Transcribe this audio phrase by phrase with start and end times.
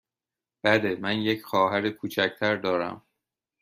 [0.63, 3.01] بله، من یک خواهر کوچک تر دارم.